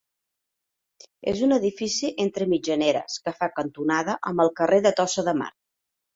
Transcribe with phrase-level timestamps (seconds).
[1.31, 5.53] És un edifici entre mitgeres que fa cantonada amb el carrer de Tossa de Mar.